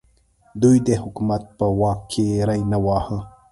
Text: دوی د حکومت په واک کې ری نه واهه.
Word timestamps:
دوی 0.61 0.77
د 0.87 0.89
حکومت 1.03 1.43
په 1.57 1.65
واک 1.79 1.99
کې 2.11 2.25
ری 2.47 2.61
نه 2.71 2.77
واهه. 2.85 3.19